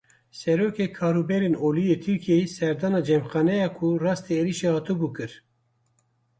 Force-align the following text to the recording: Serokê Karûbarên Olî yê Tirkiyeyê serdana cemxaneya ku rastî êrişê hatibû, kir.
Serokê 0.39 0.85
Karûbarên 0.97 1.55
Olî 1.65 1.83
yê 1.89 1.97
Tirkiyeyê 2.03 2.47
serdana 2.57 3.01
cemxaneya 3.07 3.69
ku 3.77 3.87
rastî 4.03 4.33
êrişê 4.41 4.69
hatibû, 4.75 5.09
kir. 5.15 5.31